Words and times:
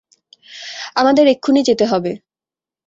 আমাদের 0.95 1.25
এক্ষুনি 1.27 1.61
যেতে 1.63 1.85
হবে। 1.85 2.11